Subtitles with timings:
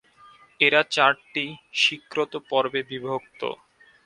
[0.59, 1.45] এরা চারটি
[1.73, 3.41] স্বীকৃত পর্বে বিভক্ত।